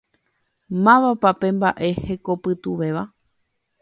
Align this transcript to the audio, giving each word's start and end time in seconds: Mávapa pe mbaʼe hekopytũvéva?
Mávapa 0.85 1.29
pe 1.39 1.47
mbaʼe 1.57 1.87
hekopytũvéva? 2.03 3.03